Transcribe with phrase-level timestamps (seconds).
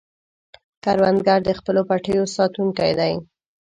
[0.83, 3.13] کروندګر د خپلو پټیو ساتونکی دی